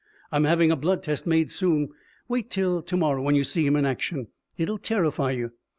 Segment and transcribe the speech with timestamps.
[0.31, 1.89] I'm having a blood test made soon.
[2.27, 4.29] Wait till to morrow when you see him in action.
[4.57, 5.51] It'll terrify you.